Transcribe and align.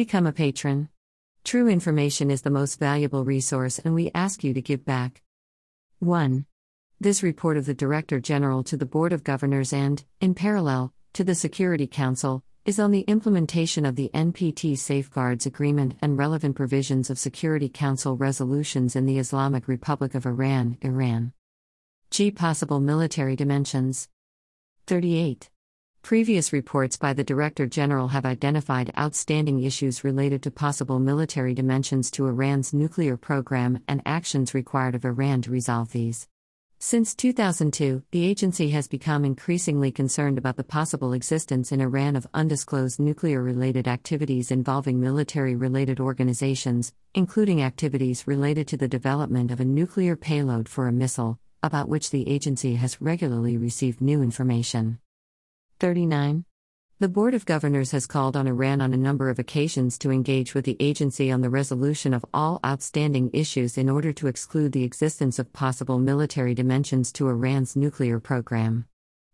Become 0.00 0.26
a 0.26 0.32
patron. 0.32 0.88
True 1.44 1.68
information 1.68 2.30
is 2.30 2.40
the 2.40 2.48
most 2.48 2.78
valuable 2.78 3.22
resource, 3.22 3.78
and 3.78 3.94
we 3.94 4.10
ask 4.14 4.42
you 4.42 4.54
to 4.54 4.62
give 4.62 4.82
back. 4.82 5.20
1. 5.98 6.46
This 6.98 7.22
report 7.22 7.58
of 7.58 7.66
the 7.66 7.74
Director 7.74 8.18
General 8.18 8.62
to 8.62 8.78
the 8.78 8.86
Board 8.86 9.12
of 9.12 9.24
Governors 9.24 9.74
and, 9.74 10.02
in 10.18 10.32
parallel, 10.32 10.94
to 11.12 11.22
the 11.22 11.34
Security 11.34 11.86
Council, 11.86 12.42
is 12.64 12.80
on 12.80 12.92
the 12.92 13.02
implementation 13.02 13.84
of 13.84 13.94
the 13.96 14.10
NPT 14.14 14.78
Safeguards 14.78 15.44
Agreement 15.44 15.96
and 16.00 16.16
relevant 16.16 16.56
provisions 16.56 17.10
of 17.10 17.18
Security 17.18 17.68
Council 17.68 18.16
resolutions 18.16 18.96
in 18.96 19.04
the 19.04 19.18
Islamic 19.18 19.68
Republic 19.68 20.14
of 20.14 20.24
Iran, 20.24 20.78
Iran. 20.80 21.34
G. 22.10 22.30
Possible 22.30 22.80
military 22.80 23.36
dimensions. 23.36 24.08
38. 24.86 25.50
Previous 26.02 26.52
reports 26.52 26.96
by 26.96 27.12
the 27.12 27.22
Director 27.22 27.66
General 27.66 28.08
have 28.08 28.24
identified 28.24 28.92
outstanding 28.98 29.62
issues 29.62 30.02
related 30.02 30.42
to 30.42 30.50
possible 30.50 30.98
military 30.98 31.54
dimensions 31.54 32.10
to 32.10 32.26
Iran's 32.26 32.72
nuclear 32.72 33.16
program 33.16 33.80
and 33.86 34.02
actions 34.04 34.54
required 34.54 34.94
of 34.94 35.04
Iran 35.04 35.42
to 35.42 35.50
resolve 35.50 35.92
these. 35.92 36.26
Since 36.80 37.14
2002, 37.14 38.02
the 38.10 38.24
agency 38.24 38.70
has 38.70 38.88
become 38.88 39.24
increasingly 39.24 39.92
concerned 39.92 40.38
about 40.38 40.56
the 40.56 40.64
possible 40.64 41.12
existence 41.12 41.70
in 41.70 41.80
Iran 41.80 42.16
of 42.16 42.26
undisclosed 42.32 42.98
nuclear 42.98 43.42
related 43.42 43.86
activities 43.86 44.50
involving 44.50 44.98
military 44.98 45.54
related 45.54 46.00
organizations, 46.00 46.92
including 47.14 47.62
activities 47.62 48.26
related 48.26 48.66
to 48.68 48.78
the 48.78 48.88
development 48.88 49.50
of 49.50 49.60
a 49.60 49.64
nuclear 49.66 50.16
payload 50.16 50.68
for 50.68 50.88
a 50.88 50.92
missile, 50.92 51.38
about 51.62 51.90
which 51.90 52.10
the 52.10 52.26
agency 52.28 52.76
has 52.76 53.00
regularly 53.02 53.58
received 53.58 54.00
new 54.00 54.22
information. 54.22 54.98
39. 55.80 56.44
The 56.98 57.08
Board 57.08 57.32
of 57.32 57.46
Governors 57.46 57.92
has 57.92 58.06
called 58.06 58.36
on 58.36 58.46
Iran 58.46 58.82
on 58.82 58.92
a 58.92 58.98
number 58.98 59.30
of 59.30 59.38
occasions 59.38 59.96
to 60.00 60.10
engage 60.10 60.52
with 60.52 60.66
the 60.66 60.76
agency 60.78 61.32
on 61.32 61.40
the 61.40 61.48
resolution 61.48 62.12
of 62.12 62.26
all 62.34 62.60
outstanding 62.62 63.30
issues 63.32 63.78
in 63.78 63.88
order 63.88 64.12
to 64.12 64.26
exclude 64.26 64.72
the 64.72 64.84
existence 64.84 65.38
of 65.38 65.54
possible 65.54 65.98
military 65.98 66.54
dimensions 66.54 67.10
to 67.12 67.30
Iran's 67.30 67.76
nuclear 67.76 68.20
program. 68.20 68.84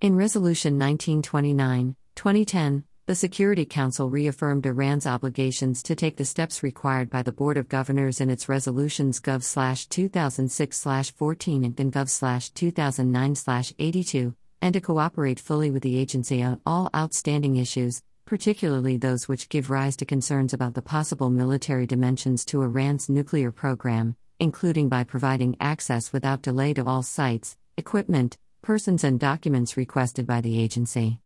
In 0.00 0.16
Resolution 0.16 0.78
1929, 0.78 1.94
2010, 2.14 2.84
the 3.04 3.14
Security 3.14 3.66
Council 3.66 4.08
reaffirmed 4.08 4.64
Iran's 4.64 5.06
obligations 5.06 5.82
to 5.82 5.94
take 5.94 6.16
the 6.16 6.24
steps 6.24 6.62
required 6.62 7.10
by 7.10 7.22
the 7.22 7.32
Board 7.32 7.58
of 7.58 7.68
Governors 7.68 8.18
in 8.18 8.30
its 8.30 8.48
resolutions 8.48 9.20
Gov 9.20 9.88
2006 9.90 11.10
14 11.10 11.64
and 11.64 11.76
Gov 11.76 12.54
2009 12.54 13.34
82 13.78 14.34
and 14.62 14.74
to 14.74 14.80
cooperate 14.80 15.40
fully 15.40 15.70
with 15.70 15.82
the 15.82 15.98
agency 15.98 16.42
on 16.42 16.60
all 16.66 16.90
outstanding 16.94 17.56
issues, 17.56 18.02
particularly 18.24 18.96
those 18.96 19.26
which 19.26 19.48
give 19.48 19.70
rise 19.70 19.96
to 19.96 20.04
concerns 20.04 20.52
about 20.52 20.74
the 20.74 20.82
possible 20.82 21.30
military 21.30 21.86
dimensions 21.86 22.44
to 22.44 22.62
Iran's 22.62 23.08
nuclear 23.08 23.50
program, 23.50 24.16
including 24.38 24.88
by 24.88 25.04
providing 25.04 25.56
access 25.60 26.12
without 26.12 26.42
delay 26.42 26.72
to 26.74 26.84
all 26.84 27.02
sites, 27.02 27.56
equipment, 27.76 28.38
persons, 28.62 29.04
and 29.04 29.18
documents 29.18 29.76
requested 29.76 30.26
by 30.26 30.40
the 30.40 30.60
agency. 30.60 31.18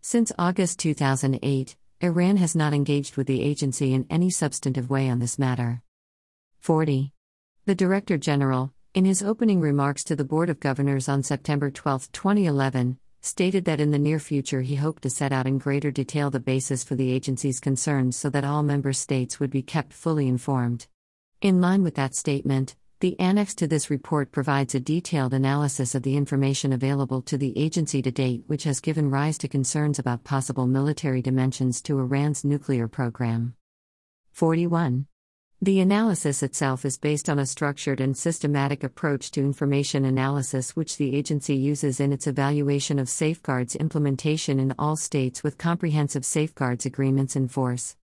Since 0.00 0.32
August 0.38 0.78
2008, 0.78 1.76
Iran 2.00 2.36
has 2.36 2.54
not 2.54 2.72
engaged 2.72 3.16
with 3.16 3.26
the 3.26 3.42
agency 3.42 3.92
in 3.92 4.06
any 4.08 4.30
substantive 4.30 4.88
way 4.88 5.08
on 5.08 5.18
this 5.18 5.38
matter. 5.38 5.82
40. 6.60 7.12
The 7.66 7.74
Director 7.74 8.16
General, 8.16 8.72
in 8.94 9.04
his 9.04 9.22
opening 9.22 9.60
remarks 9.60 10.02
to 10.04 10.16
the 10.16 10.24
Board 10.24 10.48
of 10.48 10.60
Governors 10.60 11.08
on 11.08 11.22
September 11.22 11.70
12, 11.70 12.10
2011, 12.12 12.98
stated 13.20 13.64
that 13.64 13.80
in 13.80 13.90
the 13.90 13.98
near 13.98 14.18
future 14.18 14.62
he 14.62 14.76
hoped 14.76 15.02
to 15.02 15.10
set 15.10 15.32
out 15.32 15.46
in 15.46 15.58
greater 15.58 15.90
detail 15.90 16.30
the 16.30 16.40
basis 16.40 16.82
for 16.82 16.94
the 16.94 17.10
agency's 17.10 17.60
concerns 17.60 18.16
so 18.16 18.30
that 18.30 18.44
all 18.44 18.62
member 18.62 18.92
states 18.92 19.38
would 19.38 19.50
be 19.50 19.62
kept 19.62 19.92
fully 19.92 20.26
informed. 20.26 20.86
In 21.42 21.60
line 21.60 21.82
with 21.82 21.94
that 21.96 22.14
statement, 22.14 22.76
the 23.00 23.18
annex 23.20 23.54
to 23.56 23.68
this 23.68 23.90
report 23.90 24.32
provides 24.32 24.74
a 24.74 24.80
detailed 24.80 25.34
analysis 25.34 25.94
of 25.94 26.02
the 26.02 26.16
information 26.16 26.72
available 26.72 27.22
to 27.22 27.38
the 27.38 27.56
agency 27.56 28.02
to 28.02 28.10
date, 28.10 28.42
which 28.46 28.64
has 28.64 28.80
given 28.80 29.10
rise 29.10 29.38
to 29.38 29.48
concerns 29.48 29.98
about 29.98 30.24
possible 30.24 30.66
military 30.66 31.22
dimensions 31.22 31.80
to 31.82 31.98
Iran's 31.98 32.44
nuclear 32.44 32.88
program. 32.88 33.54
41. 34.32 35.06
The 35.60 35.80
analysis 35.80 36.44
itself 36.44 36.84
is 36.84 36.98
based 36.98 37.28
on 37.28 37.40
a 37.40 37.46
structured 37.46 38.00
and 38.00 38.16
systematic 38.16 38.84
approach 38.84 39.32
to 39.32 39.40
information 39.40 40.04
analysis, 40.04 40.76
which 40.76 40.96
the 40.96 41.16
agency 41.16 41.56
uses 41.56 41.98
in 41.98 42.12
its 42.12 42.28
evaluation 42.28 43.00
of 43.00 43.08
safeguards 43.08 43.74
implementation 43.74 44.60
in 44.60 44.72
all 44.78 44.94
states 44.94 45.42
with 45.42 45.58
comprehensive 45.58 46.24
safeguards 46.24 46.86
agreements 46.86 47.34
in 47.34 47.48
force. 47.48 47.96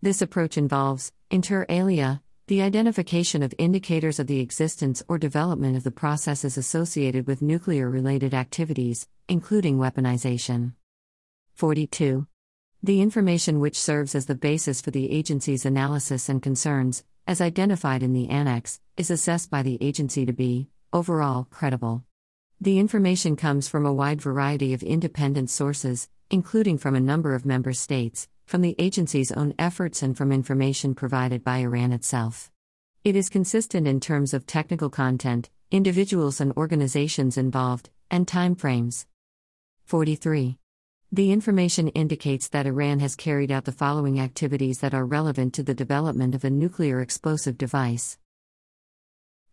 This 0.00 0.22
approach 0.22 0.56
involves, 0.56 1.12
inter 1.32 1.66
alia, 1.68 2.22
the 2.46 2.62
identification 2.62 3.42
of 3.42 3.54
indicators 3.58 4.20
of 4.20 4.28
the 4.28 4.38
existence 4.38 5.02
or 5.08 5.18
development 5.18 5.76
of 5.76 5.82
the 5.82 5.90
processes 5.90 6.56
associated 6.56 7.26
with 7.26 7.42
nuclear 7.42 7.90
related 7.90 8.34
activities, 8.34 9.08
including 9.28 9.78
weaponization. 9.78 10.74
42. 11.54 12.28
The 12.82 13.02
information 13.02 13.60
which 13.60 13.78
serves 13.78 14.14
as 14.14 14.24
the 14.24 14.34
basis 14.34 14.80
for 14.80 14.90
the 14.90 15.10
agency's 15.10 15.66
analysis 15.66 16.30
and 16.30 16.42
concerns, 16.42 17.04
as 17.26 17.42
identified 17.42 18.02
in 18.02 18.14
the 18.14 18.30
Annex, 18.30 18.80
is 18.96 19.10
assessed 19.10 19.50
by 19.50 19.62
the 19.62 19.76
agency 19.82 20.24
to 20.24 20.32
be, 20.32 20.70
overall, 20.90 21.46
credible. 21.50 22.04
The 22.58 22.78
information 22.78 23.36
comes 23.36 23.68
from 23.68 23.84
a 23.84 23.92
wide 23.92 24.22
variety 24.22 24.72
of 24.72 24.82
independent 24.82 25.50
sources, 25.50 26.08
including 26.30 26.78
from 26.78 26.94
a 26.94 27.00
number 27.00 27.34
of 27.34 27.44
member 27.44 27.74
states, 27.74 28.28
from 28.46 28.62
the 28.62 28.76
agency's 28.78 29.30
own 29.30 29.52
efforts, 29.58 30.02
and 30.02 30.16
from 30.16 30.32
information 30.32 30.94
provided 30.94 31.44
by 31.44 31.58
Iran 31.58 31.92
itself. 31.92 32.50
It 33.04 33.14
is 33.14 33.28
consistent 33.28 33.86
in 33.86 34.00
terms 34.00 34.32
of 34.32 34.46
technical 34.46 34.88
content, 34.88 35.50
individuals 35.70 36.40
and 36.40 36.56
organizations 36.56 37.36
involved, 37.36 37.90
and 38.10 38.26
timeframes. 38.26 39.04
43. 39.84 40.59
The 41.12 41.32
information 41.32 41.88
indicates 41.88 42.46
that 42.50 42.66
Iran 42.66 43.00
has 43.00 43.16
carried 43.16 43.50
out 43.50 43.64
the 43.64 43.72
following 43.72 44.20
activities 44.20 44.78
that 44.78 44.94
are 44.94 45.04
relevant 45.04 45.52
to 45.54 45.64
the 45.64 45.74
development 45.74 46.36
of 46.36 46.44
a 46.44 46.50
nuclear 46.50 47.00
explosive 47.00 47.58
device. 47.58 48.16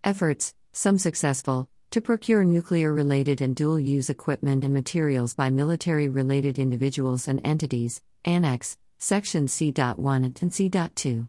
Efforts, 0.04 0.54
some 0.72 1.00
successful, 1.00 1.68
to 1.90 2.00
procure 2.00 2.44
nuclear 2.44 2.94
related 2.94 3.42
and 3.42 3.56
dual 3.56 3.80
use 3.80 4.08
equipment 4.08 4.64
and 4.64 4.72
materials 4.72 5.34
by 5.34 5.50
military 5.50 6.08
related 6.08 6.60
individuals 6.60 7.28
and 7.28 7.42
entities, 7.44 8.04
Annex, 8.24 8.78
Section 9.00 9.48
C.1 9.48 10.40
and 10.40 10.54
C.2. 10.54 11.28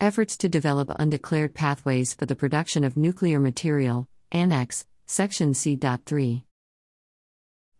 Efforts 0.00 0.36
to 0.38 0.48
develop 0.48 0.90
undeclared 0.98 1.52
pathways 1.52 2.14
for 2.14 2.24
the 2.24 2.36
production 2.36 2.84
of 2.84 2.96
nuclear 2.96 3.38
material, 3.38 4.08
Annex, 4.32 4.86
Section 5.04 5.52
C.3. 5.52 6.42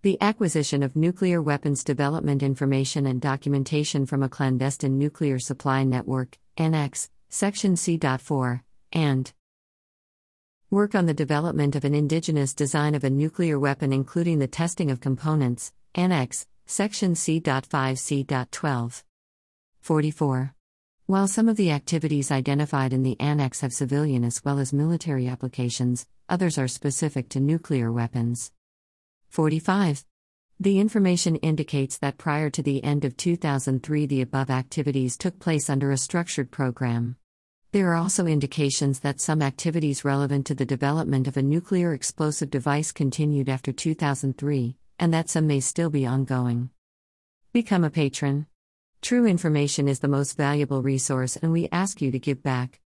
The 0.03 0.17
acquisition 0.21 0.85
of 0.85 0.95
nuclear 0.95 1.43
weapons 1.43 1.83
development 1.83 2.41
information 2.45 3.05
and 3.05 3.21
documentation 3.21 4.07
from 4.07 4.23
a 4.23 4.29
clandestine 4.29 4.97
nuclear 4.97 5.41
supply 5.41 5.83
network, 5.83 6.39
Annex, 6.57 7.11
Section 7.29 7.75
C.4, 7.75 8.61
and 8.93 9.33
Work 10.71 10.95
on 10.95 11.07
the 11.07 11.15
development 11.15 11.75
of 11.75 11.85
an 11.85 11.97
indigenous 11.97 12.55
design 12.55 12.95
of 12.95 13.03
a 13.03 13.11
nuclear 13.11 13.59
weapon, 13.59 13.93
including 13.93 14.39
the 14.39 14.47
testing 14.47 14.89
of 14.93 15.01
components, 15.01 15.73
Annex, 15.97 16.47
Section 16.67 17.17
C.5 17.17 17.99
C.12. 17.99 19.03
44. 19.81 20.55
While 21.07 21.27
some 21.27 21.49
of 21.49 21.57
the 21.57 21.73
activities 21.73 22.31
identified 22.31 22.93
in 22.93 23.03
the 23.03 23.19
Annex 23.19 23.63
have 23.63 23.73
civilian 23.73 24.23
as 24.23 24.45
well 24.45 24.61
as 24.61 24.73
military 24.73 25.27
applications, 25.27 26.07
others 26.29 26.57
are 26.57 26.69
specific 26.69 27.29
to 27.31 27.41
nuclear 27.41 27.91
weapons. 27.91 28.53
45. 29.29 30.05
The 30.61 30.81
information 30.81 31.37
indicates 31.37 31.99
that 31.99 32.19
prior 32.19 32.51
to 32.51 32.63
the 32.63 32.83
end 32.83 33.05
of 33.05 33.17
2003, 33.17 34.07
the 34.07 34.23
above 34.23 34.51
activities 34.51 35.17
took 35.17 35.39
place 35.39 35.71
under 35.71 35.93
a 35.93 35.97
structured 35.97 36.51
program. 36.51 37.17
There 37.71 37.93
are 37.93 37.97
also 37.97 38.27
indications 38.27 39.01
that 39.01 39.21
some 39.21 39.43
activities 39.43 40.05
relevant 40.05 40.47
to 40.47 40.55
the 40.55 40.65
development 40.65 41.29
of 41.29 41.37
a 41.37 41.43
nuclear 41.43 41.93
explosive 41.93 42.51
device 42.51 42.93
continued 42.93 43.49
after 43.49 43.73
2003, 43.73 44.77
and 44.99 45.15
that 45.15 45.29
some 45.29 45.47
may 45.47 45.61
still 45.61 45.91
be 45.91 46.07
ongoing. 46.07 46.71
Become 47.53 47.85
a 47.85 47.91
patron. 47.91 48.47
True 49.01 49.27
information 49.27 49.87
is 49.87 50.01
the 50.01 50.09
most 50.09 50.37
valuable 50.37 50.83
resource, 50.83 51.37
and 51.37 51.53
we 51.53 51.69
ask 51.71 52.03
you 52.03 52.11
to 52.11 52.19
give 52.19 52.43
back. 52.43 52.81